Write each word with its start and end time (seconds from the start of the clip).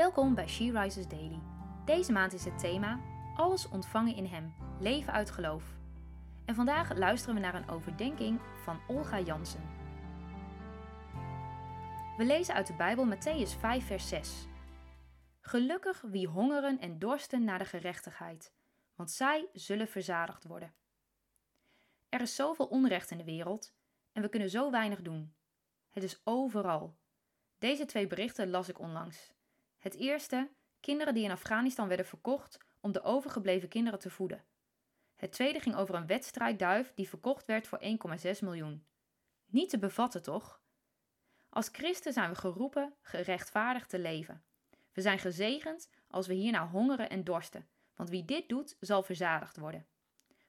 Welkom 0.00 0.34
bij 0.34 0.48
She 0.48 0.80
Rises 0.80 1.08
Daily. 1.08 1.40
Deze 1.84 2.12
maand 2.12 2.32
is 2.32 2.44
het 2.44 2.58
thema 2.58 3.00
Alles 3.36 3.68
ontvangen 3.68 4.14
in 4.14 4.26
Hem, 4.26 4.54
leven 4.78 5.12
uit 5.12 5.30
geloof. 5.30 5.64
En 6.44 6.54
vandaag 6.54 6.96
luisteren 6.96 7.34
we 7.34 7.40
naar 7.40 7.54
een 7.54 7.68
overdenking 7.68 8.40
van 8.62 8.80
Olga 8.88 9.20
Jansen. 9.20 9.60
We 12.16 12.24
lezen 12.24 12.54
uit 12.54 12.66
de 12.66 12.74
Bijbel 12.74 13.06
Matthäus 13.06 13.58
5, 13.58 13.86
vers 13.86 14.08
6. 14.08 14.46
Gelukkig 15.40 16.00
wie 16.00 16.26
hongeren 16.26 16.78
en 16.78 16.98
dorsten 16.98 17.44
naar 17.44 17.58
de 17.58 17.64
gerechtigheid, 17.64 18.52
want 18.94 19.10
zij 19.10 19.48
zullen 19.52 19.88
verzadigd 19.88 20.44
worden. 20.44 20.74
Er 22.08 22.20
is 22.20 22.34
zoveel 22.34 22.66
onrecht 22.66 23.10
in 23.10 23.18
de 23.18 23.24
wereld 23.24 23.74
en 24.12 24.22
we 24.22 24.28
kunnen 24.28 24.50
zo 24.50 24.70
weinig 24.70 25.02
doen. 25.02 25.34
Het 25.90 26.02
is 26.02 26.20
overal. 26.24 26.96
Deze 27.58 27.84
twee 27.84 28.06
berichten 28.06 28.50
las 28.50 28.68
ik 28.68 28.78
onlangs. 28.78 29.38
Het 29.80 29.94
eerste, 29.94 30.50
kinderen 30.80 31.14
die 31.14 31.24
in 31.24 31.30
Afghanistan 31.30 31.88
werden 31.88 32.06
verkocht 32.06 32.58
om 32.80 32.92
de 32.92 33.02
overgebleven 33.02 33.68
kinderen 33.68 33.98
te 33.98 34.10
voeden. 34.10 34.44
Het 35.16 35.32
tweede 35.32 35.60
ging 35.60 35.76
over 35.76 35.94
een 35.94 36.06
wedstrijdduif 36.06 36.92
die 36.94 37.08
verkocht 37.08 37.46
werd 37.46 37.66
voor 37.66 37.80
1,6 37.82 38.38
miljoen. 38.40 38.86
Niet 39.46 39.70
te 39.70 39.78
bevatten, 39.78 40.22
toch? 40.22 40.62
Als 41.48 41.68
christen 41.72 42.12
zijn 42.12 42.30
we 42.30 42.36
geroepen 42.36 42.94
gerechtvaardigd 43.02 43.88
te 43.88 43.98
leven. 43.98 44.44
We 44.92 45.00
zijn 45.00 45.18
gezegend 45.18 45.90
als 46.08 46.26
we 46.26 46.34
hierna 46.34 46.68
hongeren 46.68 47.10
en 47.10 47.24
dorsten, 47.24 47.68
want 47.94 48.10
wie 48.10 48.24
dit 48.24 48.48
doet, 48.48 48.76
zal 48.80 49.02
verzadigd 49.02 49.56
worden. 49.56 49.86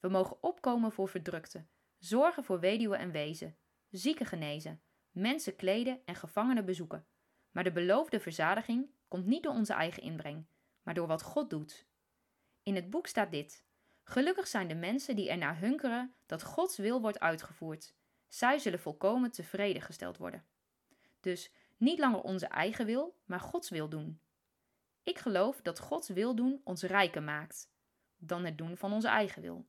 We 0.00 0.08
mogen 0.08 0.42
opkomen 0.42 0.92
voor 0.92 1.08
verdrukten, 1.08 1.70
zorgen 1.98 2.44
voor 2.44 2.60
weduwen 2.60 2.98
en 2.98 3.10
wezen, 3.10 3.56
zieken 3.90 4.26
genezen, 4.26 4.82
mensen 5.10 5.56
kleden 5.56 6.00
en 6.04 6.14
gevangenen 6.14 6.64
bezoeken. 6.64 7.06
Maar 7.50 7.64
de 7.64 7.72
beloofde 7.72 8.20
verzadiging 8.20 8.90
komt 9.08 9.26
niet 9.26 9.42
door 9.42 9.52
onze 9.52 9.72
eigen 9.72 10.02
inbreng, 10.02 10.46
maar 10.82 10.94
door 10.94 11.06
wat 11.06 11.22
God 11.22 11.50
doet. 11.50 11.86
In 12.62 12.74
het 12.74 12.90
boek 12.90 13.06
staat 13.06 13.30
dit: 13.30 13.64
Gelukkig 14.02 14.46
zijn 14.46 14.68
de 14.68 14.74
mensen 14.74 15.16
die 15.16 15.30
ernaar 15.30 15.58
hunkeren 15.58 16.14
dat 16.26 16.42
Gods 16.42 16.76
wil 16.76 17.00
wordt 17.00 17.20
uitgevoerd. 17.20 17.94
Zij 18.28 18.58
zullen 18.58 18.80
volkomen 18.80 19.30
tevreden 19.30 19.82
gesteld 19.82 20.16
worden. 20.16 20.44
Dus 21.20 21.52
niet 21.76 21.98
langer 21.98 22.20
onze 22.20 22.46
eigen 22.46 22.86
wil, 22.86 23.16
maar 23.24 23.40
Gods 23.40 23.70
wil 23.70 23.88
doen. 23.88 24.20
Ik 25.02 25.18
geloof 25.18 25.62
dat 25.62 25.78
Gods 25.78 26.08
wil 26.08 26.34
doen 26.34 26.60
ons 26.64 26.82
rijker 26.82 27.22
maakt 27.22 27.74
dan 28.18 28.44
het 28.44 28.58
doen 28.58 28.76
van 28.76 28.92
onze 28.92 29.08
eigen 29.08 29.42
wil. 29.42 29.66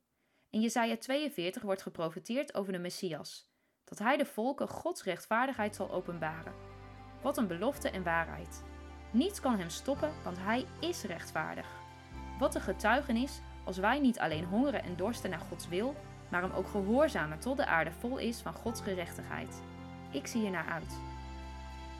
In 0.49 0.61
Jesaja 0.61 0.97
42 0.97 1.61
wordt 1.61 1.81
geprofeteerd 1.81 2.53
over 2.53 2.71
de 2.71 2.79
Messias, 2.79 3.49
dat 3.83 3.99
hij 3.99 4.17
de 4.17 4.25
volken 4.25 4.67
Gods 4.67 5.03
rechtvaardigheid 5.03 5.75
zal 5.75 5.91
openbaren. 5.91 6.53
Wat 7.21 7.37
een 7.37 7.47
belofte 7.47 7.89
en 7.89 8.03
waarheid. 8.03 8.63
Niets 9.17 9.39
kan 9.39 9.59
hem 9.59 9.69
stoppen, 9.69 10.11
want 10.23 10.37
hij 10.39 10.65
is 10.79 11.03
rechtvaardig. 11.03 11.67
Wat 12.39 12.55
een 12.55 12.61
getuigenis 12.61 13.41
als 13.63 13.77
wij 13.77 13.99
niet 13.99 14.19
alleen 14.19 14.45
hongeren 14.45 14.83
en 14.83 14.95
dorsten 14.95 15.29
naar 15.29 15.39
Gods 15.39 15.67
wil, 15.67 15.95
maar 16.29 16.41
hem 16.41 16.51
ook 16.51 16.67
gehoorzamen 16.67 17.39
tot 17.39 17.57
de 17.57 17.65
aarde 17.65 17.91
vol 17.99 18.17
is 18.17 18.39
van 18.39 18.53
Gods 18.53 18.81
gerechtigheid. 18.81 19.61
Ik 20.11 20.27
zie 20.27 20.45
er 20.45 20.51
naar 20.51 20.67
uit. 20.67 20.99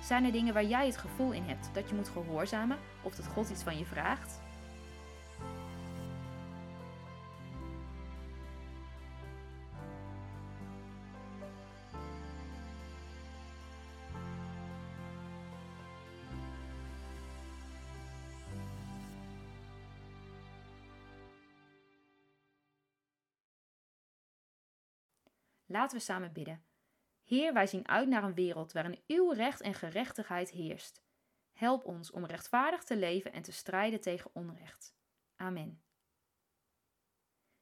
Zijn 0.02 0.26
er 0.26 0.32
dingen 0.32 0.54
waar 0.54 0.66
jij 0.66 0.86
het 0.86 0.98
gevoel 0.98 1.32
in 1.32 1.44
hebt 1.44 1.70
dat 1.74 1.90
je 1.90 1.96
moet 1.96 2.10
gehoorzamen 2.10 2.78
of 3.02 3.16
dat 3.16 3.28
God 3.28 3.50
iets 3.50 3.64
van 3.64 3.78
je 3.78 3.86
vraagt? 3.86 4.40
Laten 25.68 25.98
we 25.98 26.04
samen 26.04 26.34
bidden. 26.34 26.64
Heer, 27.24 27.54
wij 27.54 27.68
zien 27.68 27.88
uit 27.88 28.08
naar 28.08 28.24
een 28.24 28.34
wereld 28.34 28.72
waarin 28.72 29.02
uw 29.08 29.32
recht 29.32 29.62
en 29.62 29.74
gerechtigheid 29.74 30.50
heerst. 30.50 31.04
Help 31.54 31.86
ons 31.86 32.12
om 32.12 32.26
rechtvaardig 32.26 32.84
te 32.84 32.98
leven 32.98 33.34
en 33.34 33.42
te 33.42 33.52
strijden 33.52 34.02
tegen 34.02 34.32
onrecht. 34.34 34.96
Amen. 35.36 35.82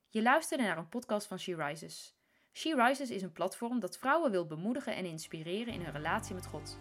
Je 0.10 0.22
luisterde 0.22 0.64
naar 0.64 0.78
een 0.78 0.90
podcast 0.90 1.28
van 1.28 1.40
She 1.40 1.56
Rises. 1.56 2.16
She 2.54 2.76
Rises 2.76 3.10
is 3.10 3.22
een 3.22 3.32
platform 3.32 3.80
dat 3.80 3.98
vrouwen 3.98 4.32
wil 4.32 4.46
bemoedigen 4.46 4.96
en 4.96 5.06
inspireren 5.06 5.74
in 5.74 5.82
hun 5.82 5.94
relatie 5.94 6.36
met 6.36 6.46
God. 6.46 6.80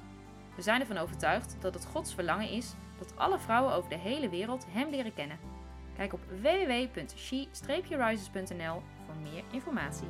We 0.57 0.63
zijn 0.63 0.81
ervan 0.81 0.97
overtuigd 0.97 1.57
dat 1.61 1.75
het 1.75 1.87
Gods 1.87 2.15
verlangen 2.15 2.49
is 2.49 2.75
dat 2.99 3.17
alle 3.17 3.39
vrouwen 3.39 3.75
over 3.75 3.91
de 3.91 3.99
hele 3.99 4.29
wereld 4.29 4.67
Hem 4.69 4.91
leren 4.91 5.15
kennen. 5.15 5.39
Kijk 5.97 6.13
op 6.13 6.25
www.she-rises.nl 6.25 8.83
voor 9.07 9.17
meer 9.17 9.45
informatie. 9.53 10.09